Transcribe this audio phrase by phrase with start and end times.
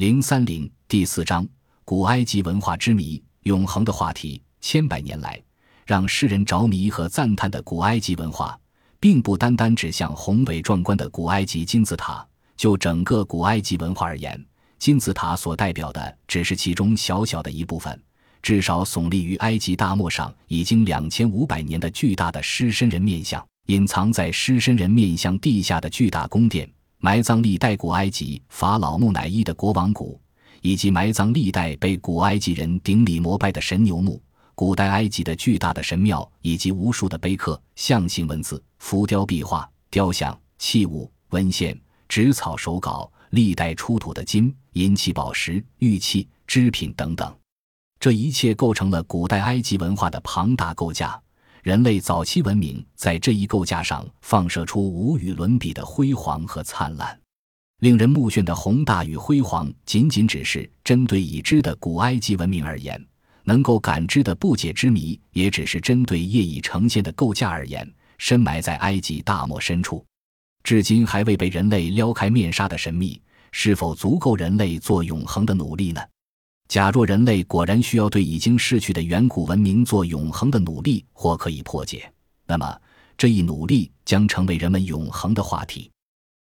[0.00, 1.46] 零三零第四章
[1.84, 4.40] 古埃及文化之谜，永恒的话题。
[4.62, 5.38] 千百年来，
[5.84, 8.58] 让世人着迷和赞叹的古埃及文化，
[8.98, 12.26] 并不单单指向宏伟壮观的古埃及金字塔。
[12.56, 14.42] 就整个古埃及文化而言，
[14.78, 18.02] 金字塔所代表的只是其中小小的一部分。
[18.40, 26.66] 至少耸立于埃及大漠上已经两千五百年的巨大的狮身人面像，隐藏在狮身人面像地下的巨大宫殿，
[27.02, 30.20] 埋葬历代古埃及法老木乃伊的国王谷，
[30.60, 34.22] 以及埋葬历代被古埃及人顶礼膜拜的神牛墓。
[34.54, 47.34] 古代埃及的巨大的神庙，以及无数的碑刻、象形文字、浮雕、壁画、雕像、器物、文献、纸草手稿，历代出土的金银器、宝石、玉器、织品等等。
[47.98, 51.18] 这一切构成了古代埃及文化的庞大构架。
[51.62, 57.18] 人类早期文明在这一构架上放射出无与伦比的辉煌和灿烂。
[57.80, 62.98] 令人目眩的宏大与辉煌，仅仅只是针对已知的古埃及文明而言；
[63.44, 67.90] 能够感知的不解之谜，也只是针对业已呈现的构架而言。
[68.18, 70.04] 深埋在埃及大漠深处，
[70.62, 73.18] 至今还未被人类撩开面纱的神秘，
[73.50, 76.02] 是否足够人类做永恒的努力呢？
[76.70, 82.08] 假若人类果然需要对已经逝去的远古文明做永恒的努力，或可以破解，
[82.46, 82.80] 那么
[83.18, 85.90] 这一努力将成为人们永恒的话题。